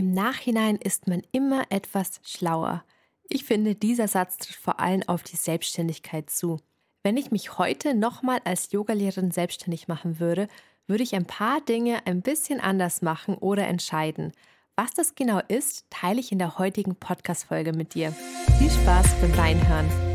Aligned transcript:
Im 0.00 0.14
Nachhinein 0.14 0.76
ist 0.76 1.08
man 1.08 1.22
immer 1.30 1.64
etwas 1.68 2.22
schlauer. 2.24 2.84
Ich 3.28 3.44
finde, 3.44 3.74
dieser 3.74 4.08
Satz 4.08 4.38
trifft 4.38 4.58
vor 4.58 4.80
allem 4.80 5.02
auf 5.06 5.22
die 5.22 5.36
Selbstständigkeit 5.36 6.30
zu. 6.30 6.56
Wenn 7.02 7.18
ich 7.18 7.30
mich 7.30 7.58
heute 7.58 7.94
nochmal 7.94 8.40
als 8.46 8.72
Yogalehrerin 8.72 9.30
selbstständig 9.30 9.88
machen 9.88 10.18
würde, 10.18 10.48
würde 10.86 11.02
ich 11.02 11.14
ein 11.14 11.26
paar 11.26 11.60
Dinge 11.60 12.06
ein 12.06 12.22
bisschen 12.22 12.60
anders 12.60 13.02
machen 13.02 13.34
oder 13.34 13.66
entscheiden. 13.66 14.32
Was 14.74 14.94
das 14.94 15.16
genau 15.16 15.42
ist, 15.48 15.84
teile 15.90 16.18
ich 16.18 16.32
in 16.32 16.38
der 16.38 16.56
heutigen 16.56 16.96
Podcast-Folge 16.96 17.74
mit 17.74 17.92
dir. 17.92 18.12
Viel 18.58 18.70
Spaß 18.70 19.06
beim 19.20 19.34
Reinhören. 19.34 20.09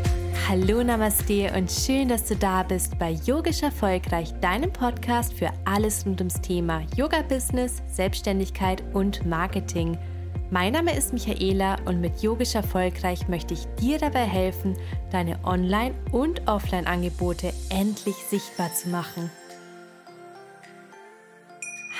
Hallo 0.48 0.80
Namaste 0.84 1.52
und 1.56 1.68
schön, 1.68 2.06
dass 2.06 2.26
du 2.26 2.36
da 2.36 2.62
bist 2.62 2.96
bei 3.00 3.16
Yogisch 3.24 3.64
Erfolgreich, 3.64 4.32
deinem 4.40 4.72
Podcast 4.72 5.34
für 5.34 5.52
alles 5.64 6.06
rund 6.06 6.20
ums 6.20 6.40
Thema 6.40 6.86
Yoga-Business, 6.94 7.82
Selbstständigkeit 7.88 8.84
und 8.94 9.26
Marketing. 9.26 9.98
Mein 10.52 10.74
Name 10.74 10.96
ist 10.96 11.12
Michaela 11.12 11.78
und 11.86 12.00
mit 12.00 12.22
Yogisch 12.22 12.54
Erfolgreich 12.54 13.26
möchte 13.26 13.54
ich 13.54 13.64
dir 13.80 13.98
dabei 13.98 14.24
helfen, 14.24 14.76
deine 15.10 15.36
Online- 15.44 15.96
und 16.12 16.46
Offline-Angebote 16.46 17.52
endlich 17.70 18.14
sichtbar 18.14 18.72
zu 18.72 18.88
machen. 18.88 19.28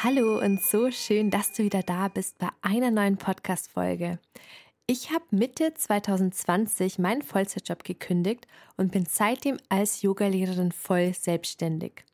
Hallo 0.05 0.39
und 0.39 0.63
so 0.63 0.93
schön, 0.93 1.31
dass 1.31 1.53
du 1.53 1.65
wieder 1.65 1.83
da 1.83 2.07
bist 2.07 2.39
bei 2.39 2.51
einer 2.63 2.93
neuen 2.93 3.17
Podcast-Folge. 3.17 4.21
Ich 4.89 5.11
habe 5.11 5.25
Mitte 5.31 5.75
2020 5.75 7.01
meinen 7.01 7.23
Vollzeitjob 7.23 7.83
gekündigt 7.83 8.47
und 8.77 8.93
bin 8.93 9.05
seitdem 9.05 9.57
als 9.69 10.03
Yogalehrerin 10.03 10.71
voll 10.71 11.13
selbstständig. 11.13 12.05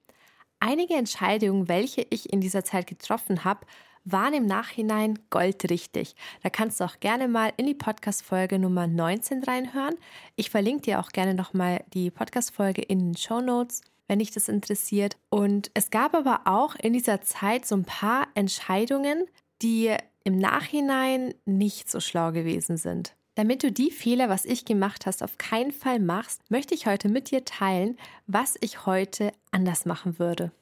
Einige 0.59 0.95
Entscheidungen, 0.95 1.69
welche 1.69 2.07
ich 2.09 2.33
in 2.33 2.41
dieser 2.41 2.65
Zeit 2.65 2.87
getroffen 2.87 3.45
habe, 3.45 3.67
waren 4.05 4.33
im 4.33 4.47
Nachhinein 4.47 5.19
goldrichtig. 5.29 6.17
Da 6.43 6.49
kannst 6.49 6.81
du 6.81 6.85
auch 6.85 6.99
gerne 6.99 7.29
mal 7.29 7.53
in 7.59 7.67
die 7.67 7.75
Podcast-Folge 7.75 8.59
Nummer 8.59 8.87
19 8.87 9.45
reinhören. 9.45 9.97
Ich 10.37 10.49
verlinke 10.49 10.85
dir 10.85 11.01
auch 11.01 11.11
gerne 11.11 11.35
nochmal 11.35 11.85
die 11.93 12.11
Podcast-Folge 12.11 12.81
in 12.81 13.01
den 13.01 13.17
Show 13.19 13.43
Notes, 13.43 13.83
wenn 14.09 14.19
dich 14.19 14.31
das 14.31 14.49
interessiert. 14.49 15.19
Und 15.29 15.71
es 15.75 15.91
gab 15.91 16.15
aber 16.15 16.41
auch 16.47 16.75
in 16.77 16.95
dieser 16.95 17.21
Zeit 17.21 17.67
so 17.67 17.75
ein 17.75 17.85
paar 17.85 18.29
Entscheidungen, 18.35 19.27
die 19.63 19.95
im 20.25 20.39
Nachhinein 20.39 21.35
nicht 21.45 21.91
so 21.91 22.01
schlau 22.01 22.33
gewesen 22.33 22.77
sind. 22.77 23.15
Damit 23.35 23.63
du 23.63 23.73
die 23.73 23.91
Fehler, 23.91 24.29
was 24.29 24.45
ich 24.45 24.65
gemacht 24.65 25.07
hast, 25.07 25.23
auf 25.23 25.39
keinen 25.39 25.73
Fall 25.73 25.99
machst, 26.01 26.43
möchte 26.51 26.75
ich 26.75 26.87
heute 26.87 27.09
mit 27.09 27.31
dir 27.31 27.45
teilen, 27.45 27.97
was 28.27 28.57
ich 28.61 28.85
heute 28.85 29.33
anders 29.51 29.87
machen 29.87 30.19
würde. 30.19 30.53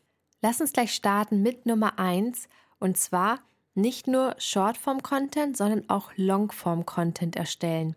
Lass 0.40 0.60
uns 0.60 0.72
gleich 0.72 0.94
starten 0.94 1.42
mit 1.42 1.66
Nummer 1.66 1.98
1 1.98 2.48
und 2.78 2.96
zwar 2.96 3.40
nicht 3.74 4.06
nur 4.06 4.34
Shortform-Content, 4.38 5.56
sondern 5.56 5.88
auch 5.88 6.12
Longform-Content 6.16 7.36
erstellen. 7.36 7.96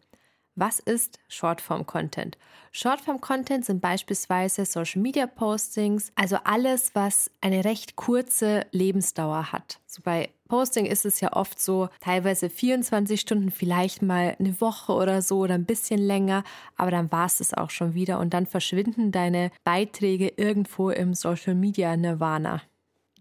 Was 0.55 0.79
ist 0.79 1.17
Shortform-Content? 1.29 2.37
Shortform-Content 2.71 3.65
sind 3.65 3.81
beispielsweise 3.81 4.65
Social-Media-Postings, 4.65 6.11
also 6.13 6.37
alles, 6.43 6.93
was 6.93 7.31
eine 7.41 7.65
recht 7.65 7.95
kurze 7.95 8.67
Lebensdauer 8.71 9.51
hat. 9.51 9.79
So 9.87 10.03
bei 10.03 10.29
Posting 10.49 10.85
ist 10.85 11.05
es 11.05 11.21
ja 11.21 11.33
oft 11.33 11.59
so, 11.59 11.89
teilweise 12.01 12.51
24 12.51 13.19
Stunden, 13.19 13.49
vielleicht 13.49 14.03
mal 14.03 14.35
eine 14.37 14.61
Woche 14.61 14.93
oder 14.93 15.23
so 15.23 15.39
oder 15.39 15.55
ein 15.55 15.65
bisschen 15.65 15.99
länger, 15.99 16.43
aber 16.77 16.91
dann 16.91 17.11
war 17.11 17.25
es 17.25 17.39
es 17.39 17.55
auch 17.55 17.71
schon 17.71 17.95
wieder 17.95 18.19
und 18.19 18.35
dann 18.35 18.45
verschwinden 18.45 19.11
deine 19.11 19.49
Beiträge 19.63 20.33
irgendwo 20.37 20.91
im 20.91 21.15
Social-Media-Nirvana. 21.15 22.61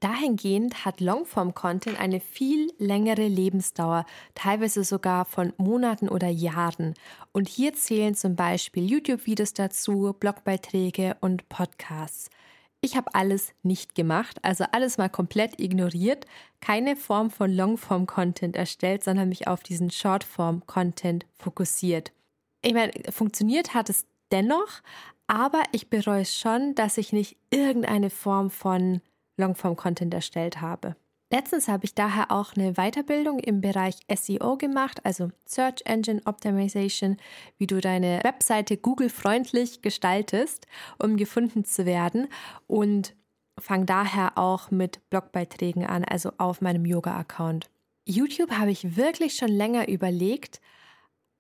Dahingehend 0.03 0.85
hat 0.85 1.01
Longform-Content 1.01 2.01
eine 2.01 2.19
viel 2.19 2.73
längere 2.79 3.29
Lebensdauer, 3.29 4.05
teilweise 4.35 4.83
sogar 4.83 5.25
von 5.25 5.53
Monaten 5.59 6.09
oder 6.09 6.27
Jahren. 6.27 6.95
Und 7.31 7.49
hier 7.49 7.73
zählen 7.75 8.17
zum 8.17 8.35
Beispiel 8.35 8.91
YouTube-Videos 8.91 9.55
dazu, 9.55 10.13
Blogbeiträge 10.19 11.17
und 11.21 11.49
Podcasts. 11.49 12.31
Ich 12.81 12.97
habe 12.97 13.15
alles 13.15 13.55
nicht 13.63 13.95
gemacht, 13.95 14.39
also 14.43 14.65
alles 14.73 14.99
mal 14.99 15.09
komplett 15.09 15.61
ignoriert, 15.61 16.27
keine 16.61 16.97
Form 16.97 17.31
von 17.31 17.53
Longform-Content 17.53 18.57
erstellt, 18.57 19.05
sondern 19.05 19.29
mich 19.29 19.47
auf 19.47 19.63
diesen 19.63 19.93
Shortform-Content 19.93 21.27
fokussiert. 21.39 22.11
Ich 22.61 22.75
meine, 22.75 22.93
funktioniert 23.11 23.73
hat 23.73 23.89
es 23.89 24.05
dennoch, 24.33 24.83
aber 25.29 25.63
ich 25.71 25.91
bereue 25.91 26.25
schon, 26.25 26.75
dass 26.75 26.99
ich 26.99 27.13
nicht 27.13 27.37
irgendeine 27.51 28.11
Form 28.11 28.51
von 28.51 29.01
Longform-Content 29.43 30.15
erstellt 30.15 30.61
habe. 30.61 30.97
Letztens 31.33 31.67
habe 31.67 31.87
ich 31.87 31.95
daher 31.95 32.31
auch 32.31 32.55
eine 32.57 32.75
Weiterbildung 32.75 33.39
im 33.39 33.63
Bereich 33.63 33.97
SEO 34.15 34.59
gemacht, 34.59 35.01
also 35.05 35.31
Search 35.47 35.81
Engine 35.87 36.21
Optimization, 36.27 37.17
wie 37.57 37.67
du 37.67 37.81
deine 37.81 38.21
Webseite 38.23 38.77
Google-freundlich 38.77 39.81
gestaltest, 39.81 40.67
um 41.03 41.17
gefunden 41.17 41.65
zu 41.65 41.87
werden 41.87 42.29
und 42.67 43.15
fange 43.59 43.87
daher 43.87 44.37
auch 44.37 44.71
mit 44.71 45.09
Blogbeiträgen 45.09 45.87
an, 45.87 46.05
also 46.05 46.33
auf 46.37 46.61
meinem 46.61 46.85
Yoga-Account. 46.85 47.71
YouTube 48.07 48.51
habe 48.53 48.71
ich 48.71 48.97
wirklich 48.97 49.37
schon 49.37 49.49
länger 49.49 49.89
überlegt, 49.89 50.61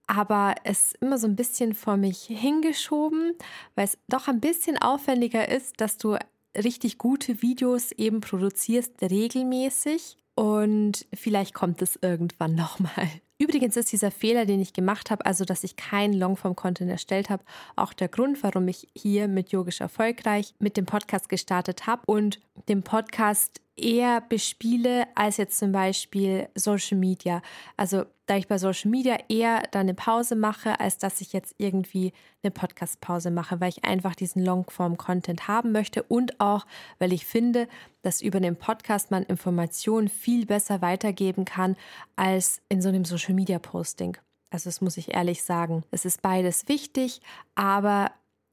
aber 0.06 0.54
es 0.64 0.94
immer 1.00 1.18
so 1.18 1.26
ein 1.26 1.36
bisschen 1.36 1.74
vor 1.74 1.98
mich 1.98 2.22
hingeschoben, 2.22 3.34
weil 3.74 3.84
es 3.84 3.98
doch 4.08 4.28
ein 4.28 4.40
bisschen 4.40 4.78
aufwendiger 4.78 5.48
ist, 5.50 5.82
dass 5.82 5.98
du 5.98 6.16
richtig 6.56 6.98
gute 6.98 7.42
Videos 7.42 7.92
eben 7.92 8.20
produzierst 8.20 9.02
regelmäßig 9.02 10.16
und 10.34 11.06
vielleicht 11.12 11.54
kommt 11.54 11.82
es 11.82 11.98
irgendwann 12.00 12.54
nochmal. 12.56 13.08
Übrigens 13.38 13.76
ist 13.76 13.90
dieser 13.90 14.12
Fehler, 14.12 14.46
den 14.46 14.60
ich 14.60 14.72
gemacht 14.72 15.10
habe, 15.10 15.26
also 15.26 15.44
dass 15.44 15.64
ich 15.64 15.74
keinen 15.74 16.12
Longform-Content 16.12 16.88
erstellt 16.88 17.28
habe, 17.28 17.42
auch 17.74 17.92
der 17.92 18.06
Grund, 18.06 18.40
warum 18.44 18.68
ich 18.68 18.86
hier 18.94 19.26
mit 19.26 19.50
Yogisch 19.50 19.80
erfolgreich 19.80 20.54
mit 20.60 20.76
dem 20.76 20.86
Podcast 20.86 21.28
gestartet 21.28 21.88
habe 21.88 22.02
und 22.06 22.38
dem 22.68 22.84
Podcast 22.84 23.60
eher 23.74 24.20
bespiele 24.20 25.08
als 25.16 25.38
jetzt 25.38 25.58
zum 25.58 25.72
Beispiel 25.72 26.48
Social 26.54 26.96
Media. 26.96 27.42
Also 27.76 28.04
da 28.32 28.38
ich 28.38 28.48
bei 28.48 28.56
Social 28.56 28.90
Media 28.90 29.18
eher 29.28 29.62
da 29.72 29.80
eine 29.80 29.92
Pause 29.92 30.36
mache, 30.36 30.80
als 30.80 30.96
dass 30.96 31.20
ich 31.20 31.34
jetzt 31.34 31.54
irgendwie 31.58 32.14
eine 32.42 32.50
Podcast-Pause 32.50 33.30
mache, 33.30 33.60
weil 33.60 33.68
ich 33.68 33.84
einfach 33.84 34.14
diesen 34.14 34.42
Longform-Content 34.42 35.48
haben 35.48 35.70
möchte 35.70 36.02
und 36.02 36.40
auch, 36.40 36.64
weil 36.98 37.12
ich 37.12 37.26
finde, 37.26 37.68
dass 38.00 38.22
über 38.22 38.40
den 38.40 38.56
Podcast 38.56 39.10
man 39.10 39.22
Informationen 39.24 40.08
viel 40.08 40.46
besser 40.46 40.80
weitergeben 40.80 41.44
kann 41.44 41.76
als 42.16 42.62
in 42.70 42.80
so 42.80 42.88
einem 42.88 43.04
Social 43.04 43.34
Media-Posting. 43.34 44.16
Also 44.48 44.70
das 44.70 44.80
muss 44.80 44.96
ich 44.96 45.12
ehrlich 45.12 45.42
sagen. 45.42 45.84
Es 45.90 46.06
ist 46.06 46.22
beides 46.22 46.68
wichtig, 46.68 47.20
aber 47.54 48.12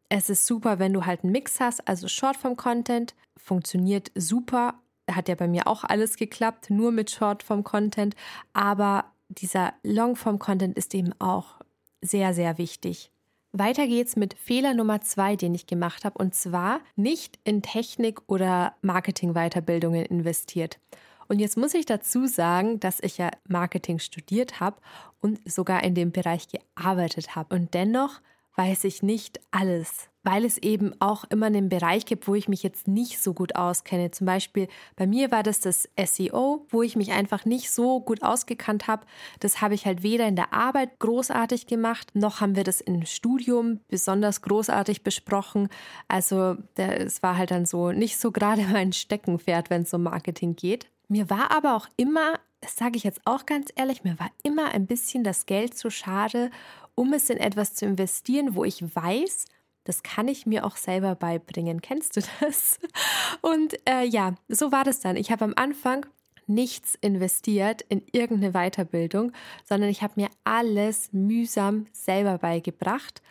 es 0.09 0.29
ist 0.29 0.45
super, 0.45 0.79
wenn 0.79 0.91
du 0.91 1.05
halt 1.05 1.23
einen 1.23 1.31
Mix 1.31 1.61
hast, 1.61 1.87
also 1.87 2.09
Shortform-Content 2.09 3.15
funktioniert 3.37 4.11
super, 4.13 4.73
hat 5.09 5.29
ja 5.29 5.35
bei 5.35 5.47
mir 5.47 5.67
auch 5.67 5.85
alles 5.85 6.17
geklappt, 6.17 6.69
nur 6.69 6.91
mit 6.91 7.11
Shortform-Content. 7.11 8.17
Aber 8.51 9.05
dieser 9.29 9.73
Longform-Content 9.83 10.77
ist 10.77 10.93
eben 10.93 11.13
auch 11.19 11.59
sehr, 12.01 12.33
sehr 12.33 12.57
wichtig. 12.57 13.11
Weiter 13.51 13.87
geht's 13.87 14.15
mit 14.15 14.35
Fehler 14.35 14.73
Nummer 14.73 15.01
zwei, 15.01 15.35
den 15.35 15.55
ich 15.55 15.65
gemacht 15.65 16.05
habe, 16.05 16.17
und 16.19 16.35
zwar 16.35 16.81
nicht 16.95 17.39
in 17.43 17.61
Technik 17.61 18.21
oder 18.27 18.75
Marketing-Weiterbildungen 18.81 20.05
investiert. 20.05 20.79
Und 21.27 21.39
jetzt 21.39 21.57
muss 21.57 21.73
ich 21.73 21.85
dazu 21.85 22.25
sagen, 22.25 22.79
dass 22.79 22.99
ich 22.99 23.17
ja 23.17 23.29
Marketing 23.47 23.99
studiert 23.99 24.59
habe 24.59 24.77
und 25.19 25.39
sogar 25.49 25.83
in 25.83 25.95
dem 25.95 26.11
Bereich 26.11 26.47
gearbeitet 26.47 27.35
habe. 27.35 27.55
Und 27.55 27.73
dennoch 27.73 28.21
weiß 28.59 28.83
ich 28.83 29.01
nicht 29.03 29.39
alles, 29.51 30.09
weil 30.23 30.43
es 30.43 30.57
eben 30.57 30.91
auch 30.99 31.23
immer 31.29 31.45
einen 31.45 31.69
Bereich 31.69 32.05
gibt, 32.05 32.27
wo 32.27 32.35
ich 32.35 32.49
mich 32.49 32.61
jetzt 32.61 32.89
nicht 32.89 33.23
so 33.23 33.33
gut 33.33 33.55
auskenne. 33.55 34.11
Zum 34.11 34.27
Beispiel 34.27 34.67
bei 34.97 35.07
mir 35.07 35.31
war 35.31 35.43
das 35.43 35.61
das 35.61 35.87
SEO, 35.97 36.65
wo 36.67 36.81
ich 36.81 36.97
mich 36.97 37.13
einfach 37.13 37.45
nicht 37.45 37.71
so 37.71 38.01
gut 38.01 38.21
ausgekannt 38.21 38.87
habe. 38.87 39.05
Das 39.39 39.61
habe 39.61 39.75
ich 39.75 39.85
halt 39.85 40.03
weder 40.03 40.27
in 40.27 40.35
der 40.35 40.51
Arbeit 40.51 40.99
großartig 40.99 41.67
gemacht, 41.67 42.09
noch 42.15 42.41
haben 42.41 42.57
wir 42.57 42.65
das 42.65 42.81
im 42.81 43.05
Studium 43.05 43.79
besonders 43.87 44.41
großartig 44.41 45.03
besprochen. 45.03 45.69
Also 46.09 46.57
es 46.75 47.23
war 47.23 47.37
halt 47.37 47.51
dann 47.51 47.65
so 47.65 47.93
nicht 47.93 48.19
so 48.19 48.33
gerade 48.33 48.63
mein 48.73 48.91
Steckenpferd, 48.91 49.69
wenn 49.69 49.83
es 49.83 49.93
um 49.93 50.03
Marketing 50.03 50.57
geht. 50.57 50.91
Mir 51.07 51.29
war 51.29 51.51
aber 51.51 51.77
auch 51.77 51.87
immer, 51.95 52.39
das 52.59 52.75
sage 52.75 52.97
ich 52.97 53.05
jetzt 53.05 53.21
auch 53.23 53.45
ganz 53.45 53.71
ehrlich, 53.75 54.03
mir 54.03 54.19
war 54.19 54.31
immer 54.43 54.73
ein 54.73 54.85
bisschen 54.85 55.23
das 55.23 55.45
Geld 55.45 55.77
zu 55.77 55.89
schade, 55.89 56.51
um 56.99 57.13
es 57.13 57.29
in 57.29 57.37
etwas 57.37 57.75
zu 57.75 57.85
investieren, 57.85 58.55
wo 58.55 58.65
ich 58.65 58.83
weiß, 58.93 59.45
das 59.85 60.03
kann 60.03 60.27
ich 60.27 60.45
mir 60.45 60.65
auch 60.65 60.75
selber 60.75 61.15
beibringen. 61.15 61.81
Kennst 61.81 62.17
du 62.17 62.21
das? 62.41 62.77
Und 63.41 63.77
äh, 63.87 64.03
ja, 64.03 64.35
so 64.49 64.73
war 64.73 64.83
das 64.83 64.99
dann. 64.99 65.15
Ich 65.15 65.31
habe 65.31 65.45
am 65.45 65.53
Anfang 65.55 66.05
nichts 66.45 66.95
investiert 66.99 67.83
in 67.83 68.03
irgendeine 68.11 68.51
Weiterbildung, 68.51 69.31
sondern 69.63 69.89
ich 69.89 70.01
habe 70.01 70.15
mir 70.17 70.27
alles 70.43 71.13
mühsam 71.13 71.85
selber 71.93 72.37
beigebracht. 72.37 73.21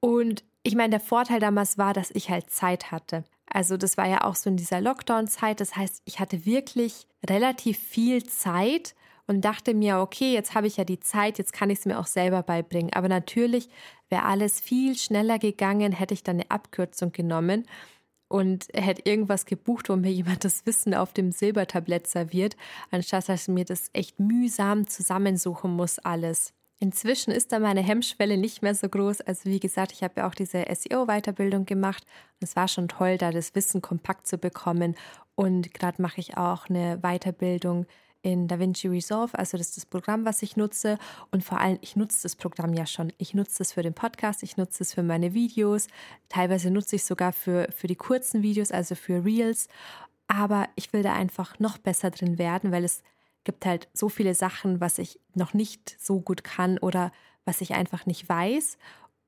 Und 0.00 0.44
ich 0.62 0.76
meine, 0.76 0.90
der 0.90 1.00
Vorteil 1.00 1.40
damals 1.40 1.78
war, 1.78 1.94
dass 1.94 2.10
ich 2.10 2.28
halt 2.28 2.50
Zeit 2.50 2.92
hatte. 2.92 3.24
Also 3.46 3.78
das 3.78 3.96
war 3.96 4.06
ja 4.06 4.24
auch 4.24 4.34
so 4.34 4.50
in 4.50 4.58
dieser 4.58 4.82
Lockdown-Zeit. 4.82 5.60
Das 5.60 5.76
heißt, 5.76 6.02
ich 6.04 6.20
hatte 6.20 6.44
wirklich 6.44 7.06
relativ 7.26 7.78
viel 7.78 8.22
Zeit 8.24 8.94
und 9.26 9.44
dachte 9.44 9.74
mir, 9.74 9.98
okay, 10.00 10.32
jetzt 10.32 10.54
habe 10.54 10.66
ich 10.66 10.76
ja 10.76 10.84
die 10.84 11.00
Zeit, 11.00 11.38
jetzt 11.38 11.52
kann 11.52 11.70
ich 11.70 11.80
es 11.80 11.86
mir 11.86 11.98
auch 11.98 12.06
selber 12.06 12.42
beibringen. 12.42 12.92
Aber 12.92 13.08
natürlich 13.08 13.68
wäre 14.08 14.24
alles 14.24 14.60
viel 14.60 14.96
schneller 14.96 15.38
gegangen, 15.38 15.92
hätte 15.92 16.14
ich 16.14 16.22
dann 16.22 16.36
eine 16.36 16.50
Abkürzung 16.50 17.12
genommen 17.12 17.64
und 18.28 18.68
hätte 18.74 19.02
irgendwas 19.04 19.44
gebucht, 19.44 19.88
wo 19.88 19.96
mir 19.96 20.10
jemand 20.10 20.44
das 20.44 20.64
Wissen 20.66 20.94
auf 20.94 21.12
dem 21.12 21.32
Silbertablett 21.32 22.06
serviert, 22.06 22.56
anstatt 22.90 23.28
dass 23.28 23.42
ich 23.42 23.48
mir 23.48 23.64
das 23.64 23.90
echt 23.92 24.18
mühsam 24.18 24.86
zusammensuchen 24.86 25.70
muss 25.70 25.98
alles. 25.98 26.54
Inzwischen 26.82 27.30
ist 27.30 27.52
da 27.52 27.60
meine 27.60 27.80
Hemmschwelle 27.80 28.36
nicht 28.36 28.60
mehr 28.60 28.74
so 28.74 28.88
groß. 28.88 29.20
Also 29.20 29.48
wie 29.48 29.60
gesagt, 29.60 29.92
ich 29.92 30.02
habe 30.02 30.14
ja 30.16 30.26
auch 30.26 30.34
diese 30.34 30.64
SEO-Weiterbildung 30.68 31.64
gemacht. 31.64 32.04
Es 32.40 32.56
war 32.56 32.66
schon 32.66 32.88
toll, 32.88 33.18
da 33.18 33.30
das 33.30 33.54
Wissen 33.54 33.82
kompakt 33.82 34.26
zu 34.26 34.36
bekommen. 34.36 34.96
Und 35.36 35.72
gerade 35.74 36.02
mache 36.02 36.18
ich 36.18 36.36
auch 36.36 36.68
eine 36.68 36.98
Weiterbildung 36.98 37.86
in 38.22 38.46
DaVinci 38.46 38.88
Resolve, 38.88 39.36
also 39.38 39.58
das 39.58 39.68
ist 39.68 39.76
das 39.76 39.86
Programm, 39.86 40.24
was 40.24 40.42
ich 40.42 40.56
nutze. 40.56 40.98
Und 41.30 41.44
vor 41.44 41.58
allem, 41.58 41.78
ich 41.80 41.96
nutze 41.96 42.22
das 42.22 42.36
Programm 42.36 42.72
ja 42.72 42.86
schon. 42.86 43.12
Ich 43.18 43.34
nutze 43.34 43.62
es 43.62 43.72
für 43.72 43.82
den 43.82 43.94
Podcast, 43.94 44.42
ich 44.42 44.56
nutze 44.56 44.84
es 44.84 44.94
für 44.94 45.02
meine 45.02 45.34
Videos. 45.34 45.88
Teilweise 46.28 46.70
nutze 46.70 46.96
ich 46.96 47.02
es 47.02 47.08
sogar 47.08 47.32
für, 47.32 47.68
für 47.72 47.88
die 47.88 47.96
kurzen 47.96 48.42
Videos, 48.42 48.70
also 48.70 48.94
für 48.94 49.24
Reels. 49.24 49.68
Aber 50.28 50.68
ich 50.76 50.92
will 50.92 51.02
da 51.02 51.12
einfach 51.12 51.58
noch 51.58 51.78
besser 51.78 52.10
drin 52.10 52.38
werden, 52.38 52.70
weil 52.70 52.84
es 52.84 53.02
gibt 53.44 53.66
halt 53.66 53.88
so 53.92 54.08
viele 54.08 54.34
Sachen, 54.34 54.80
was 54.80 54.98
ich 54.98 55.18
noch 55.34 55.52
nicht 55.52 55.96
so 56.00 56.20
gut 56.20 56.44
kann 56.44 56.78
oder 56.78 57.10
was 57.44 57.60
ich 57.60 57.74
einfach 57.74 58.06
nicht 58.06 58.28
weiß. 58.28 58.78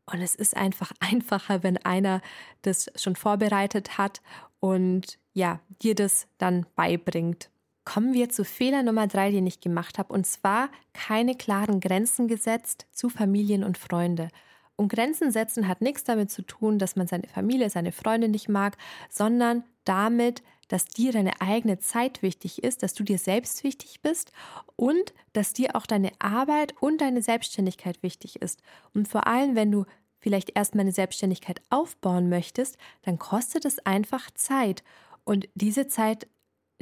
Und 0.06 0.20
es 0.20 0.34
ist 0.36 0.56
einfach 0.56 0.92
einfacher, 1.00 1.62
wenn 1.62 1.78
einer 1.78 2.20
das 2.62 2.90
schon 2.94 3.16
vorbereitet 3.16 3.98
hat 3.98 4.22
und 4.60 5.18
ja, 5.32 5.58
dir 5.82 5.96
das 5.96 6.28
dann 6.38 6.64
beibringt 6.76 7.50
kommen 7.84 8.14
wir 8.14 8.28
zu 8.28 8.44
Fehler 8.44 8.82
Nummer 8.82 9.06
drei, 9.06 9.30
den 9.30 9.46
ich 9.46 9.60
gemacht 9.60 9.98
habe, 9.98 10.12
und 10.12 10.26
zwar 10.26 10.70
keine 10.92 11.34
klaren 11.34 11.80
Grenzen 11.80 12.28
gesetzt 12.28 12.86
zu 12.92 13.08
Familien 13.08 13.64
und 13.64 13.78
Freunde. 13.78 14.28
Und 14.76 14.88
Grenzen 14.88 15.30
setzen 15.30 15.68
hat 15.68 15.80
nichts 15.80 16.04
damit 16.04 16.30
zu 16.30 16.42
tun, 16.42 16.78
dass 16.78 16.96
man 16.96 17.06
seine 17.06 17.28
Familie, 17.28 17.70
seine 17.70 17.92
Freunde 17.92 18.28
nicht 18.28 18.48
mag, 18.48 18.76
sondern 19.08 19.64
damit, 19.84 20.42
dass 20.68 20.86
dir 20.86 21.12
deine 21.12 21.40
eigene 21.40 21.78
Zeit 21.78 22.22
wichtig 22.22 22.64
ist, 22.64 22.82
dass 22.82 22.94
du 22.94 23.04
dir 23.04 23.18
selbst 23.18 23.62
wichtig 23.64 24.00
bist 24.02 24.32
und 24.76 25.12
dass 25.32 25.52
dir 25.52 25.76
auch 25.76 25.86
deine 25.86 26.10
Arbeit 26.18 26.74
und 26.80 27.00
deine 27.00 27.22
Selbstständigkeit 27.22 28.02
wichtig 28.02 28.42
ist. 28.42 28.60
Und 28.94 29.06
vor 29.06 29.26
allem, 29.26 29.54
wenn 29.54 29.70
du 29.70 29.84
vielleicht 30.18 30.56
erstmal 30.56 30.82
eine 30.82 30.92
Selbstständigkeit 30.92 31.60
aufbauen 31.70 32.28
möchtest, 32.28 32.78
dann 33.02 33.18
kostet 33.18 33.66
es 33.66 33.78
einfach 33.84 34.30
Zeit. 34.32 34.82
Und 35.24 35.48
diese 35.54 35.86
Zeit 35.86 36.26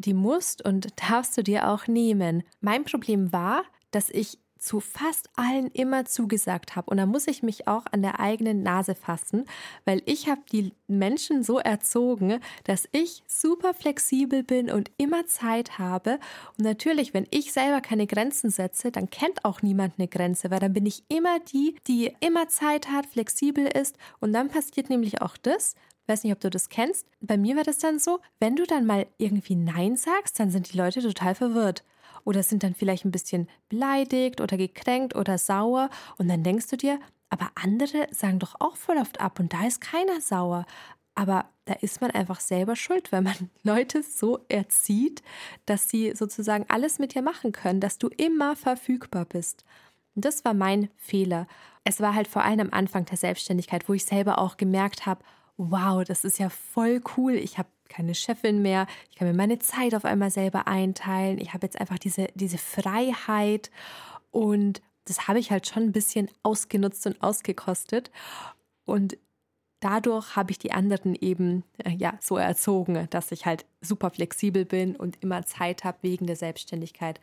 die 0.03 0.15
musst 0.15 0.65
und 0.65 0.89
darfst 1.09 1.37
du 1.39 1.43
dir 1.43 1.69
auch 1.69 1.87
nehmen. 1.87 2.43
Mein 2.61 2.85
Problem 2.85 3.33
war, 3.33 3.65
dass 3.91 4.11
ich 4.11 4.39
zu 4.63 4.79
fast 4.79 5.29
allen 5.35 5.67
immer 5.73 6.05
zugesagt 6.05 6.77
habe. 6.77 6.89
Und 6.91 6.99
da 6.99 7.07
muss 7.07 7.27
ich 7.27 7.43
mich 7.43 7.67
auch 7.67 7.85
an 7.91 8.01
der 8.01 8.21
eigenen 8.21 8.63
Nase 8.63 8.95
fassen, 8.95 9.45
weil 9.85 10.03
ich 10.07 10.29
habe 10.29 10.41
die 10.53 10.73
Menschen 10.87 11.43
so 11.43 11.59
erzogen, 11.59 12.39
dass 12.65 12.89
ich 12.93 13.25
super 13.27 13.75
flexibel 13.75 14.45
bin 14.45 14.71
und 14.71 14.91
immer 14.99 15.27
Zeit 15.27 15.79
habe. 15.79 16.21
Und 16.57 16.65
natürlich, 16.65 17.13
wenn 17.13 17.27
ich 17.31 17.53
selber 17.53 17.81
keine 17.81 18.07
Grenzen 18.07 18.51
setze, 18.51 18.93
dann 18.93 19.11
kennt 19.11 19.45
auch 19.45 19.63
niemand 19.63 19.95
eine 19.99 20.07
Grenze, 20.07 20.51
weil 20.51 20.61
dann 20.61 20.73
bin 20.73 20.87
ich 20.87 21.03
immer 21.09 21.41
die, 21.41 21.75
die 21.89 22.15
immer 22.21 22.49
Zeit 22.49 22.89
hat, 22.89 23.07
flexibel 23.07 23.67
ist. 23.67 23.97
Und 24.21 24.33
dann 24.33 24.49
passiert 24.49 24.91
nämlich 24.91 25.23
auch 25.23 25.37
das, 25.37 25.75
weiß 26.07 26.25
nicht, 26.25 26.33
ob 26.33 26.41
du 26.41 26.51
das 26.51 26.69
kennst. 26.69 27.07
Bei 27.21 27.37
mir 27.37 27.57
war 27.57 27.65
das 27.65 27.79
dann 27.79 27.99
so, 27.99 28.21
wenn 28.41 28.57
du 28.57 28.65
dann 28.65 28.87
mal 28.87 29.07
irgendwie 29.19 29.57
Nein 29.57 29.97
sagst, 29.97 30.39
dann 30.41 30.51
sind 30.51 30.73
die 30.73 30.77
Leute 30.77 31.01
total 31.01 31.35
verwirrt. 31.35 31.85
Oder 32.25 32.43
sind 32.43 32.63
dann 32.63 32.75
vielleicht 32.75 33.05
ein 33.05 33.11
bisschen 33.11 33.49
beleidigt 33.69 34.41
oder 34.41 34.57
gekränkt 34.57 35.17
oder 35.17 35.39
sauer. 35.39 35.91
Und 36.19 36.29
dann 36.29 36.45
denkst 36.45 36.69
du 36.69 36.77
dir, 36.77 37.01
aber 37.31 37.51
andere 37.55 38.09
sagen 38.11 38.39
doch 38.39 38.57
auch 38.61 38.77
voll 38.77 38.99
oft 38.99 39.21
ab 39.21 39.41
und 39.41 39.53
da 39.53 39.67
ist 39.67 39.81
keiner 39.81 40.21
sauer. 40.21 40.67
Aber 41.15 41.47
da 41.65 41.75
ist 41.75 42.01
man 42.01 42.11
einfach 42.11 42.41
selber 42.41 42.77
schuld, 42.77 43.13
weil 43.13 43.23
man 43.23 43.35
Leute 43.63 44.03
so 44.03 44.45
erzieht, 44.49 45.23
dass 45.67 45.89
sie 45.89 46.13
sozusagen 46.15 46.65
alles 46.69 46.99
mit 46.99 47.15
dir 47.15 47.23
machen 47.23 47.53
können, 47.53 47.81
dass 47.81 47.99
du 47.99 48.09
immer 48.09 48.57
verfügbar 48.57 49.25
bist. 49.25 49.65
Und 50.15 50.25
das 50.25 50.45
war 50.45 50.55
mein 50.55 50.91
Fehler. 50.97 51.47
Es 51.85 52.01
war 52.01 52.15
halt 52.15 52.29
vor 52.29 52.45
allem 52.45 52.61
am 52.61 52.73
Anfang 52.73 53.05
der 53.07 53.17
Selbstständigkeit, 53.17 53.89
wo 53.89 53.95
ich 53.95 54.05
selber 54.05 54.39
auch 54.39 54.57
gemerkt 54.57 55.07
habe, 55.07 55.25
wow, 55.57 56.05
das 56.05 56.25
ist 56.25 56.39
ja 56.39 56.49
voll 56.49 57.01
cool. 57.17 57.35
Ich 57.35 57.59
habe 57.59 57.69
keine 57.89 58.15
Chefin 58.15 58.63
mehr. 58.63 58.87
Ich 59.11 59.17
kann 59.17 59.29
mir 59.29 59.35
meine 59.35 59.59
Zeit 59.59 59.95
auf 59.95 60.05
einmal 60.05 60.31
selber 60.31 60.67
einteilen. 60.67 61.39
Ich 61.39 61.53
habe 61.53 61.67
jetzt 61.67 61.81
einfach 61.81 61.99
diese, 61.99 62.29
diese 62.35 62.59
Freiheit 62.59 63.71
und 64.31 64.81
das 65.05 65.29
habe 65.29 65.39
ich 65.39 65.51
halt 65.51 65.67
schon 65.67 65.85
ein 65.85 65.93
bisschen 65.93 66.31
ausgenutzt 66.43 67.07
und 67.07 67.23
ausgekostet. 67.23 68.11
Und 68.85 69.19
dadurch 69.81 70.37
habe 70.37 70.53
ich 70.53 70.59
die 70.59 70.73
anderen 70.73 71.15
eben 71.15 71.65
äh, 71.79 71.91
ja 71.91 72.15
so 72.21 72.37
erzogen, 72.37 73.07
dass 73.11 73.33
ich 73.33 73.47
halt 73.47 73.67
super 73.81 74.11
flexibel 74.11 74.65
bin 74.65 74.97
und 74.97 75.23
immer 75.23 75.45
Zeit 75.45 75.85
habe 75.85 75.99
wegen 76.03 76.27
der 76.27 76.37
Selbstständigkeit. 76.37 77.21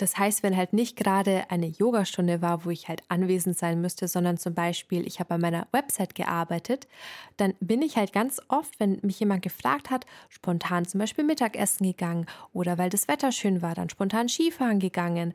Das 0.00 0.16
heißt, 0.16 0.42
wenn 0.42 0.56
halt 0.56 0.72
nicht 0.72 0.96
gerade 0.96 1.44
eine 1.50 1.66
Yogastunde 1.66 2.40
war, 2.40 2.64
wo 2.64 2.70
ich 2.70 2.88
halt 2.88 3.02
anwesend 3.08 3.58
sein 3.58 3.82
müsste, 3.82 4.08
sondern 4.08 4.38
zum 4.38 4.54
Beispiel, 4.54 5.06
ich 5.06 5.20
habe 5.20 5.34
an 5.34 5.42
meiner 5.42 5.68
Website 5.72 6.14
gearbeitet, 6.14 6.88
dann 7.36 7.52
bin 7.60 7.82
ich 7.82 7.98
halt 7.98 8.14
ganz 8.14 8.40
oft, 8.48 8.80
wenn 8.80 8.98
mich 9.02 9.20
jemand 9.20 9.42
gefragt 9.42 9.90
hat, 9.90 10.06
spontan 10.30 10.86
zum 10.86 11.00
Beispiel 11.00 11.22
Mittagessen 11.22 11.86
gegangen 11.86 12.24
oder 12.54 12.78
weil 12.78 12.88
das 12.88 13.08
Wetter 13.08 13.30
schön 13.30 13.60
war, 13.60 13.74
dann 13.74 13.90
spontan 13.90 14.30
Skifahren 14.30 14.78
gegangen. 14.78 15.34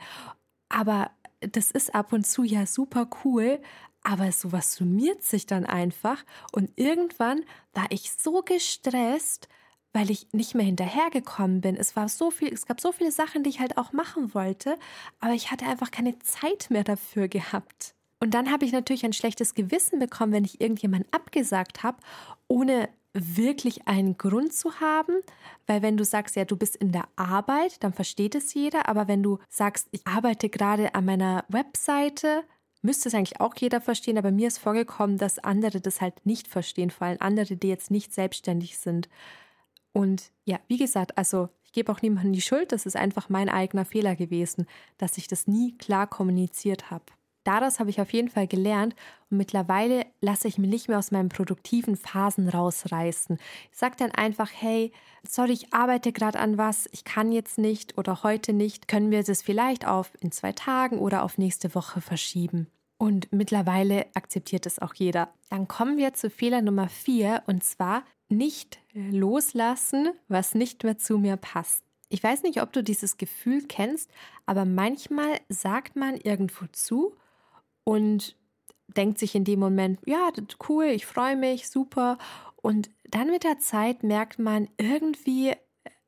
Aber 0.67 1.11
das 1.41 1.69
ist 1.69 1.93
ab 1.93 2.11
und 2.11 2.25
zu 2.25 2.41
ja 2.41 2.65
super 2.65 3.07
cool, 3.23 3.59
aber 4.01 4.31
sowas 4.31 4.73
summiert 4.73 5.23
sich 5.23 5.45
dann 5.45 5.67
einfach 5.67 6.25
und 6.51 6.71
irgendwann 6.75 7.43
war 7.73 7.85
ich 7.89 8.11
so 8.13 8.41
gestresst, 8.41 9.47
weil 9.95 10.11
ich 10.11 10.27
nicht 10.33 10.55
mehr 10.55 10.65
hinterhergekommen 10.65 11.61
bin. 11.61 11.77
Es 11.77 11.95
war 11.95 12.09
so 12.09 12.29
viel, 12.29 12.53
es 12.53 12.65
gab 12.65 12.81
so 12.81 12.91
viele 12.91 13.13
Sachen, 13.13 13.43
die 13.43 13.49
ich 13.49 13.61
halt 13.61 13.77
auch 13.77 13.93
machen 13.93 14.33
wollte, 14.33 14.77
aber 15.21 15.33
ich 15.33 15.51
hatte 15.51 15.65
einfach 15.65 15.89
keine 15.89 16.19
Zeit 16.19 16.67
mehr 16.69 16.83
dafür 16.83 17.29
gehabt. 17.29 17.95
Und 18.19 18.33
dann 18.33 18.51
habe 18.51 18.65
ich 18.65 18.73
natürlich 18.73 19.05
ein 19.05 19.13
schlechtes 19.13 19.53
Gewissen 19.53 19.99
bekommen, 19.99 20.33
wenn 20.33 20.43
ich 20.43 20.59
irgendjemand 20.59 21.05
abgesagt 21.11 21.83
habe, 21.83 21.97
ohne 22.49 22.89
wirklich 23.13 23.87
einen 23.87 24.17
Grund 24.17 24.51
zu 24.51 24.81
haben, 24.81 25.13
weil 25.65 25.81
wenn 25.81 25.95
du 25.95 26.03
sagst, 26.03 26.35
ja, 26.35 26.43
du 26.43 26.57
bist 26.57 26.75
in 26.75 26.91
der 26.91 27.07
Arbeit, 27.15 27.81
dann 27.81 27.93
versteht 27.93 28.35
es 28.35 28.53
jeder, 28.53 28.89
aber 28.89 29.07
wenn 29.07 29.23
du 29.23 29.39
sagst, 29.47 29.87
ich 29.91 30.05
arbeite 30.05 30.49
gerade 30.49 30.93
an 30.93 31.05
meiner 31.05 31.45
Webseite, 31.47 32.43
müsste 32.81 33.07
es 33.07 33.15
eigentlich 33.15 33.39
auch 33.39 33.55
jeder 33.55 33.79
verstehen, 33.79 34.17
aber 34.17 34.31
mir 34.31 34.49
ist 34.49 34.57
vorgekommen, 34.57 35.17
dass 35.17 35.39
andere 35.39 35.79
das 35.79 36.01
halt 36.01 36.25
nicht 36.25 36.49
verstehen, 36.49 36.89
vor 36.89 37.07
allem 37.07 37.21
andere, 37.21 37.55
die 37.55 37.69
jetzt 37.69 37.91
nicht 37.91 38.13
selbstständig 38.13 38.77
sind. 38.77 39.07
Und 39.95 40.33
ja, 40.43 40.59
wie 40.67 40.75
gesagt, 40.75 41.17
also 41.17 41.47
ich 41.63 41.71
gebe 41.71 41.89
auch 41.89 42.01
niemandem 42.01 42.33
die 42.33 42.41
Schuld, 42.41 42.73
das 42.73 42.85
ist 42.85 42.97
einfach 42.97 43.29
mein 43.29 43.47
eigener 43.47 43.85
Fehler 43.85 44.17
gewesen, 44.17 44.67
dass 44.97 45.17
ich 45.17 45.29
das 45.29 45.47
nie 45.47 45.77
klar 45.77 46.05
kommuniziert 46.05 46.91
habe. 46.91 47.05
Daraus 47.45 47.79
habe 47.79 47.91
ich 47.91 48.01
auf 48.01 48.11
jeden 48.11 48.27
Fall 48.27 48.45
gelernt 48.45 48.93
und 49.29 49.37
mittlerweile 49.37 50.05
lasse 50.19 50.49
ich 50.49 50.57
mich 50.57 50.69
nicht 50.69 50.89
mehr 50.89 50.99
aus 50.99 51.11
meinen 51.11 51.29
produktiven 51.29 51.95
Phasen 51.95 52.49
rausreißen. 52.49 53.37
Ich 53.71 53.77
sage 53.77 53.95
dann 53.97 54.11
einfach, 54.11 54.51
hey, 54.53 54.91
sorry, 55.25 55.53
ich 55.53 55.73
arbeite 55.73 56.11
gerade 56.11 56.39
an 56.39 56.57
was, 56.57 56.89
ich 56.91 57.05
kann 57.05 57.31
jetzt 57.31 57.57
nicht 57.57 57.97
oder 57.97 58.21
heute 58.23 58.51
nicht, 58.51 58.89
können 58.89 59.11
wir 59.11 59.23
das 59.23 59.43
vielleicht 59.43 59.87
auf 59.87 60.11
in 60.19 60.33
zwei 60.33 60.51
Tagen 60.51 60.99
oder 60.99 61.23
auf 61.23 61.37
nächste 61.37 61.73
Woche 61.73 62.01
verschieben. 62.01 62.67
Und 62.97 63.31
mittlerweile 63.31 64.07
akzeptiert 64.13 64.65
es 64.65 64.79
auch 64.79 64.93
jeder. 64.93 65.29
Dann 65.49 65.69
kommen 65.69 65.97
wir 65.97 66.13
zu 66.13 66.29
Fehler 66.29 66.61
Nummer 66.61 66.89
vier 66.89 67.43
und 67.45 67.63
zwar 67.63 68.03
nicht 68.29 68.79
loslassen, 68.93 70.09
was 70.27 70.55
nicht 70.55 70.83
mehr 70.83 70.97
zu 70.97 71.17
mir 71.17 71.37
passt. 71.37 71.83
Ich 72.09 72.23
weiß 72.23 72.43
nicht, 72.43 72.61
ob 72.61 72.71
du 72.71 72.83
dieses 72.83 73.17
Gefühl 73.17 73.63
kennst, 73.67 74.09
aber 74.45 74.65
manchmal 74.65 75.39
sagt 75.49 75.95
man 75.95 76.15
irgendwo 76.17 76.65
zu 76.71 77.15
und 77.83 78.35
denkt 78.87 79.19
sich 79.19 79.35
in 79.35 79.43
dem 79.43 79.59
Moment, 79.59 79.99
ja, 80.05 80.29
cool, 80.69 80.85
ich 80.85 81.05
freue 81.05 81.35
mich, 81.35 81.69
super. 81.69 82.17
Und 82.55 82.89
dann 83.09 83.29
mit 83.29 83.43
der 83.43 83.59
Zeit 83.59 84.03
merkt 84.03 84.39
man, 84.39 84.69
irgendwie 84.77 85.49
äh, 85.49 85.55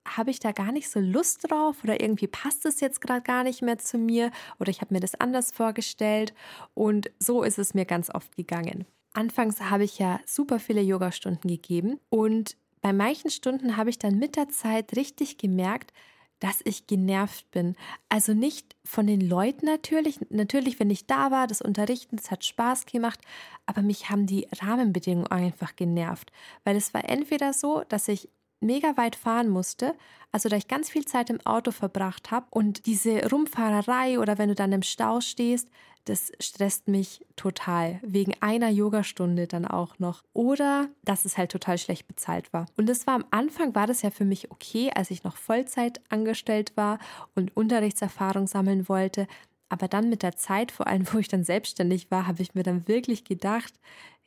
habe 0.08 0.32
ich 0.32 0.40
da 0.40 0.52
gar 0.52 0.72
nicht 0.72 0.90
so 0.90 1.00
Lust 1.00 1.50
drauf 1.50 1.84
oder 1.84 2.00
irgendwie 2.00 2.28
passt 2.28 2.66
es 2.66 2.80
jetzt 2.80 3.02
gerade 3.02 3.22
gar 3.22 3.44
nicht 3.44 3.62
mehr 3.62 3.78
zu 3.78 3.98
mir 3.98 4.32
oder 4.60 4.70
ich 4.70 4.82
habe 4.82 4.94
mir 4.94 5.00
das 5.00 5.16
anders 5.16 5.52
vorgestellt. 5.52 6.34
Und 6.74 7.12
so 7.20 7.44
ist 7.44 7.60
es 7.60 7.74
mir 7.74 7.86
ganz 7.86 8.14
oft 8.14 8.36
gegangen. 8.36 8.86
Anfangs 9.18 9.60
habe 9.62 9.84
ich 9.84 9.98
ja 9.98 10.20
super 10.28 10.60
viele 10.60 10.82
Yogastunden 10.82 11.50
gegeben 11.50 12.00
und 12.10 12.56
bei 12.82 12.94
manchen 12.94 13.32
Stunden 13.32 13.76
habe 13.76 13.90
ich 13.90 13.98
dann 13.98 14.20
mit 14.20 14.36
der 14.36 14.50
Zeit 14.50 14.96
richtig 14.96 15.40
gemerkt, 15.40 15.92
dass 16.40 16.62
ich 16.64 16.86
genervt 16.86 17.50
bin. 17.50 17.76
Also 18.10 18.36
nicht 18.36 18.76
von 18.86 19.08
den 19.08 19.22
Leuten 19.22 19.66
natürlich. 19.66 20.20
Natürlich, 20.30 20.80
wenn 20.80 20.92
ich 20.92 21.08
da 21.08 21.32
war, 21.32 21.48
das 21.48 21.64
Unterrichten, 21.64 22.18
es 22.20 22.30
hat 22.30 22.46
Spaß 22.46 22.86
gemacht, 22.86 23.20
aber 23.66 23.82
mich 23.82 24.12
haben 24.12 24.28
die 24.28 24.48
Rahmenbedingungen 24.62 25.32
einfach 25.32 25.76
genervt. 25.76 26.32
Weil 26.64 26.76
es 26.76 26.94
war 26.94 27.10
entweder 27.10 27.54
so, 27.54 27.84
dass 27.90 28.08
ich 28.08 28.30
mega 28.60 28.98
weit 28.98 29.16
fahren 29.16 29.50
musste, 29.50 29.96
also 30.32 30.50
da 30.50 30.58
ich 30.58 30.68
ganz 30.68 30.90
viel 30.90 31.06
Zeit 31.06 31.30
im 31.30 31.40
Auto 31.46 31.72
verbracht 31.72 32.32
habe 32.32 32.48
und 32.50 32.86
diese 32.86 33.30
Rumfahrerei 33.30 34.20
oder 34.20 34.38
wenn 34.38 34.50
du 34.50 34.56
dann 34.56 34.72
im 34.72 34.82
Stau 34.82 35.22
stehst, 35.22 35.70
das 36.06 36.32
stresst 36.40 36.88
mich 36.88 37.26
total. 37.36 38.00
Wegen 38.02 38.34
einer 38.40 38.70
Yogastunde 38.70 39.48
dann 39.48 39.66
auch 39.66 40.00
noch. 40.00 40.24
Oder 40.34 40.88
dass 41.04 41.26
es 41.26 41.38
halt 41.38 41.52
total 41.52 41.78
schlecht 41.78 42.08
bezahlt 42.08 42.54
war. 42.54 42.66
Und 42.78 42.88
das 42.88 43.08
war 43.08 43.16
am 43.16 43.26
Anfang, 43.32 43.76
war 43.76 43.88
das 43.88 44.02
ja 44.02 44.10
für 44.10 44.24
mich 44.24 44.50
okay, 44.52 44.90
als 44.96 45.12
ich 45.12 45.24
noch 45.24 45.36
Vollzeit 45.36 46.00
angestellt 46.10 46.72
war 46.76 47.00
und 47.36 47.56
Unterrichtserfahrung 47.58 48.48
sammeln 48.48 48.88
wollte. 48.88 49.28
Aber 49.70 49.90
dann 49.90 50.10
mit 50.10 50.24
der 50.24 50.38
Zeit, 50.38 50.72
vor 50.72 50.88
allem 50.88 51.06
wo 51.12 51.18
ich 51.18 51.28
dann 51.28 51.44
selbstständig 51.44 52.10
war, 52.10 52.26
habe 52.26 52.42
ich 52.42 52.56
mir 52.56 52.64
dann 52.64 52.88
wirklich 52.88 53.26
gedacht, 53.26 53.74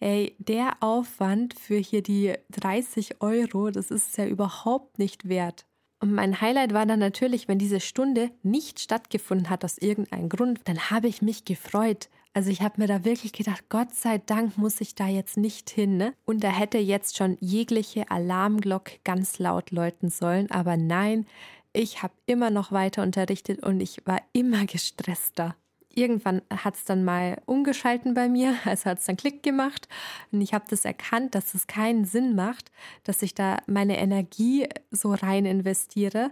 ey, 0.01 0.35
der 0.39 0.77
Aufwand 0.81 1.55
für 1.59 1.77
hier 1.77 2.03
die 2.03 2.35
30 2.51 3.21
Euro, 3.21 3.71
das 3.71 3.91
ist 3.91 4.17
ja 4.17 4.27
überhaupt 4.27 4.99
nicht 4.99 5.29
wert. 5.29 5.67
Und 6.03 6.13
mein 6.13 6.41
Highlight 6.41 6.73
war 6.73 6.87
dann 6.87 6.99
natürlich, 6.99 7.47
wenn 7.47 7.59
diese 7.59 7.81
Stunde 7.81 8.31
nicht 8.43 8.81
stattgefunden 8.81 9.51
hat 9.51 9.65
aus 9.65 9.77
irgendeinem 9.77 10.31
Grund, 10.31 10.61
dann 10.65 10.91
habe 10.91 11.09
ich 11.09 11.21
mich 11.21 11.45
gefreut. 11.45 12.09
Also 12.33 12.51
ich 12.51 12.63
habe 12.63 12.81
mir 12.81 12.87
da 12.87 13.05
wirklich 13.05 13.33
gedacht, 13.33 13.65
Gott 13.69 13.95
sei 13.95 14.19
Dank 14.19 14.57
muss 14.57 14.81
ich 14.81 14.95
da 14.95 15.09
jetzt 15.09 15.37
nicht 15.37 15.69
hin. 15.69 15.99
Ne? 15.99 16.15
Und 16.25 16.43
da 16.43 16.49
hätte 16.49 16.79
jetzt 16.79 17.19
schon 17.19 17.37
jegliche 17.41 18.11
Alarmglocke 18.11 19.01
ganz 19.05 19.39
laut 19.39 19.73
läuten 19.73 20.09
sollen. 20.09 20.51
Aber 20.51 20.79
nein, 20.79 21.27
ich 21.75 22.03
habe 22.03 22.15
immer 22.25 22.49
noch 22.49 22.73
weiter 22.73 23.03
unterrichtet 23.03 23.63
und 23.63 23.81
ich 23.81 24.07
war 24.07 24.23
immer 24.33 24.65
gestresster 24.65 25.55
irgendwann 25.95 26.43
hat 26.51 26.77
es 26.77 26.85
dann 26.85 27.05
mal 27.05 27.41
umgeschalten 27.47 28.15
bei 28.15 28.29
mir, 28.29 28.57
also 28.65 28.87
hat 28.87 28.99
es 28.99 29.05
dann 29.05 29.17
Klick 29.17 29.43
gemacht 29.43 29.89
und 30.33 30.41
ich 30.41 30.55
habe 30.55 30.65
das 30.69 30.85
erkannt, 30.85 31.35
dass 31.35 31.55
es 31.55 31.67
keinen 31.67 32.05
Sinn 32.05 32.35
macht, 32.35 32.71
dass 33.05 33.23
ich 33.23 33.35
da 33.35 33.59
meine 33.67 33.99
Energie 33.99 34.69
so 34.91 35.13
rein 35.13 35.47
investiere 35.47 36.31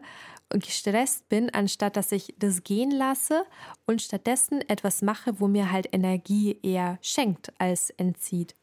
und 0.53 0.65
gestresst 0.65 1.29
bin, 1.29 1.51
anstatt 1.51 1.97
dass 1.97 2.13
ich 2.13 2.35
das 2.39 2.65
gehen 2.65 2.91
lasse 2.91 3.45
und 3.87 4.03
stattdessen 4.03 4.63
etwas 4.69 5.03
mache, 5.03 5.41
wo 5.41 5.49
mir 5.49 5.71
halt 5.71 5.89
Energie 5.93 6.59
eher 6.63 6.99
schenkt 7.03 7.53
als 7.59 7.91
entzieht. 7.91 8.55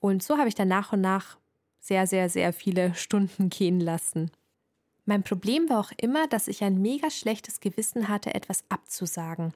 Und 0.00 0.22
so 0.22 0.38
habe 0.38 0.48
ich 0.48 0.54
dann 0.54 0.68
nach 0.68 0.92
und 0.92 1.00
nach 1.00 1.38
sehr, 1.80 2.06
sehr, 2.06 2.28
sehr 2.28 2.52
viele 2.52 2.94
Stunden 2.94 3.48
gehen 3.48 3.80
lassen. 3.80 4.30
Mein 5.04 5.24
Problem 5.24 5.68
war 5.68 5.80
auch 5.80 5.92
immer, 5.96 6.28
dass 6.28 6.48
ich 6.48 6.62
ein 6.62 6.80
mega 6.80 7.10
schlechtes 7.10 7.60
Gewissen 7.60 8.08
hatte, 8.08 8.34
etwas 8.34 8.64
abzusagen. 8.68 9.52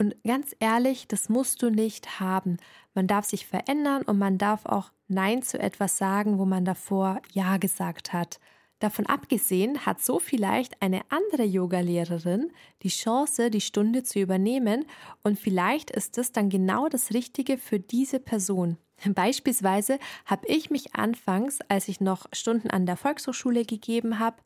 Und 0.00 0.16
ganz 0.24 0.56
ehrlich, 0.60 1.08
das 1.08 1.28
musst 1.28 1.60
du 1.60 1.68
nicht 1.68 2.20
haben. 2.20 2.56
Man 2.94 3.06
darf 3.06 3.26
sich 3.26 3.46
verändern 3.46 4.00
und 4.00 4.16
man 4.16 4.38
darf 4.38 4.64
auch 4.64 4.92
Nein 5.08 5.42
zu 5.42 5.60
etwas 5.60 5.98
sagen, 5.98 6.38
wo 6.38 6.46
man 6.46 6.64
davor 6.64 7.20
Ja 7.32 7.58
gesagt 7.58 8.14
hat. 8.14 8.40
Davon 8.78 9.04
abgesehen 9.04 9.84
hat 9.84 10.00
so 10.00 10.18
vielleicht 10.18 10.80
eine 10.80 11.02
andere 11.10 11.42
Yogalehrerin 11.44 12.50
die 12.82 12.88
Chance, 12.88 13.50
die 13.50 13.60
Stunde 13.60 14.02
zu 14.02 14.20
übernehmen 14.20 14.86
und 15.22 15.38
vielleicht 15.38 15.90
ist 15.90 16.16
es 16.16 16.32
dann 16.32 16.48
genau 16.48 16.88
das 16.88 17.12
Richtige 17.12 17.58
für 17.58 17.78
diese 17.78 18.20
Person. 18.20 18.78
Beispielsweise 19.04 19.98
habe 20.24 20.46
ich 20.46 20.70
mich 20.70 20.94
anfangs, 20.94 21.58
als 21.68 21.88
ich 21.88 22.00
noch 22.00 22.26
Stunden 22.32 22.70
an 22.70 22.86
der 22.86 22.96
Volkshochschule 22.96 23.66
gegeben 23.66 24.18
habe, 24.18 24.38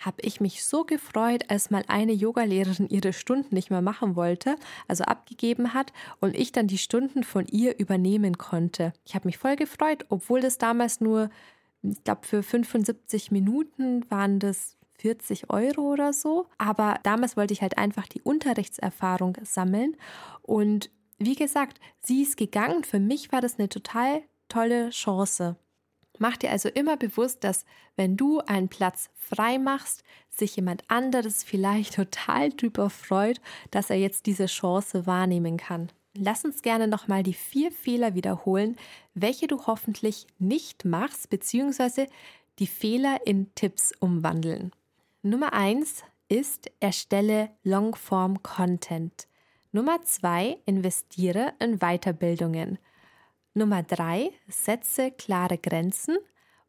habe 0.00 0.22
ich 0.22 0.40
mich 0.40 0.64
so 0.64 0.84
gefreut, 0.84 1.44
als 1.48 1.70
mal 1.70 1.84
eine 1.86 2.12
Yogalehrerin 2.12 2.88
ihre 2.88 3.12
Stunden 3.12 3.54
nicht 3.54 3.70
mehr 3.70 3.82
machen 3.82 4.16
wollte, 4.16 4.56
also 4.88 5.04
abgegeben 5.04 5.74
hat 5.74 5.92
und 6.20 6.36
ich 6.36 6.52
dann 6.52 6.66
die 6.66 6.78
Stunden 6.78 7.22
von 7.22 7.46
ihr 7.46 7.78
übernehmen 7.78 8.38
konnte. 8.38 8.92
Ich 9.04 9.14
habe 9.14 9.28
mich 9.28 9.38
voll 9.38 9.56
gefreut, 9.56 10.06
obwohl 10.08 10.40
das 10.40 10.58
damals 10.58 11.00
nur, 11.00 11.30
ich 11.82 12.02
glaube, 12.02 12.26
für 12.26 12.42
75 12.42 13.30
Minuten 13.30 14.10
waren 14.10 14.38
das 14.38 14.76
40 15.00 15.50
Euro 15.50 15.92
oder 15.92 16.12
so. 16.12 16.46
Aber 16.58 16.98
damals 17.02 17.36
wollte 17.36 17.52
ich 17.54 17.62
halt 17.62 17.78
einfach 17.78 18.06
die 18.06 18.22
Unterrichtserfahrung 18.22 19.36
sammeln. 19.42 19.96
Und 20.42 20.90
wie 21.18 21.34
gesagt, 21.34 21.80
sie 22.00 22.22
ist 22.22 22.36
gegangen. 22.36 22.84
Für 22.84 23.00
mich 23.00 23.32
war 23.32 23.40
das 23.40 23.58
eine 23.58 23.68
total 23.68 24.22
tolle 24.48 24.90
Chance. 24.90 25.56
Mach 26.20 26.36
dir 26.36 26.50
also 26.50 26.68
immer 26.68 26.98
bewusst, 26.98 27.44
dass 27.44 27.64
wenn 27.96 28.14
du 28.14 28.40
einen 28.40 28.68
Platz 28.68 29.08
frei 29.16 29.58
machst, 29.58 30.04
sich 30.28 30.54
jemand 30.54 30.84
anderes 30.88 31.42
vielleicht 31.42 31.94
total 31.96 32.50
drüber 32.50 32.90
freut, 32.90 33.40
dass 33.70 33.88
er 33.88 33.96
jetzt 33.96 34.26
diese 34.26 34.44
Chance 34.44 35.06
wahrnehmen 35.06 35.56
kann. 35.56 35.90
Lass 36.14 36.44
uns 36.44 36.60
gerne 36.60 36.88
nochmal 36.88 37.22
die 37.22 37.32
vier 37.32 37.72
Fehler 37.72 38.14
wiederholen, 38.14 38.76
welche 39.14 39.46
du 39.46 39.66
hoffentlich 39.66 40.26
nicht 40.38 40.84
machst, 40.84 41.30
beziehungsweise 41.30 42.06
die 42.58 42.66
Fehler 42.66 43.26
in 43.26 43.54
Tipps 43.54 43.92
umwandeln. 43.98 44.72
Nummer 45.22 45.54
eins 45.54 46.04
ist, 46.28 46.70
erstelle 46.80 47.50
Longform 47.62 48.42
Content. 48.42 49.26
Nummer 49.72 50.02
zwei, 50.02 50.58
investiere 50.66 51.54
in 51.60 51.78
Weiterbildungen. 51.78 52.78
Nummer 53.54 53.82
drei, 53.82 54.30
setze 54.48 55.10
klare 55.10 55.58
Grenzen. 55.58 56.16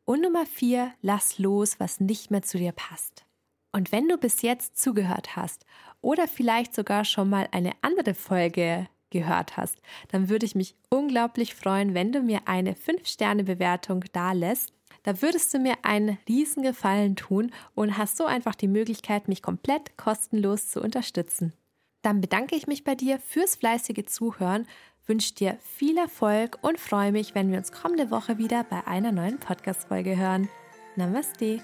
Und 0.04 0.22
Nummer 0.22 0.46
vier, 0.46 0.94
lass 1.02 1.38
los, 1.38 1.80
was 1.80 2.00
nicht 2.00 2.32
mehr 2.32 2.42
zu 2.42 2.58
dir 2.58 2.72
passt. 2.72 3.26
Und 3.72 3.92
wenn 3.92 4.08
du 4.08 4.18
bis 4.18 4.42
jetzt 4.42 4.78
zugehört 4.78 5.36
hast 5.36 5.66
oder 6.02 6.28
vielleicht 6.28 6.76
sogar 6.76 7.06
schon 7.06 7.30
mal 7.30 7.48
eine 7.52 7.72
andere 7.82 8.14
Folge 8.14 8.88
gehört 9.12 9.58
hast, 9.58 9.78
dann 10.10 10.30
würde 10.30 10.46
ich 10.46 10.56
mich 10.56 10.76
unglaublich 10.90 11.54
freuen, 11.54 11.94
wenn 11.94 12.12
du 12.12 12.22
mir 12.22 12.42
eine 12.46 12.74
5-Sterne-Bewertung 12.74 14.04
da 14.12 14.32
lässt. 14.32 14.74
Da 15.04 15.22
würdest 15.22 15.54
du 15.54 15.60
mir 15.60 15.76
einen 15.84 16.18
riesen 16.28 16.64
Gefallen 16.64 17.16
tun 17.16 17.52
und 17.76 17.98
hast 17.98 18.18
so 18.18 18.26
einfach 18.26 18.56
die 18.56 18.68
Möglichkeit, 18.68 19.28
mich 19.28 19.42
komplett 19.42 19.98
kostenlos 19.98 20.70
zu 20.70 20.82
unterstützen. 20.82 21.54
Dann 22.02 22.22
bedanke 22.22 22.56
ich 22.56 22.68
mich 22.68 22.84
bei 22.84 22.96
dir 22.96 23.20
fürs 23.20 23.56
fleißige 23.56 24.06
Zuhören 24.06 24.68
wünsche 25.08 25.34
dir 25.34 25.58
viel 25.62 25.98
Erfolg 25.98 26.58
und 26.62 26.79
freue 26.79 27.12
mich, 27.12 27.36
wenn 27.36 27.51
wir 27.51 27.58
uns 27.58 27.72
kommende 27.72 28.12
Woche 28.12 28.38
wieder 28.38 28.63
bei 28.63 28.86
einer 28.88 29.12
neuen 29.12 29.39
Podcast-Folge 29.39 30.17
hören. 30.17 30.50
Namaste! 30.96 31.62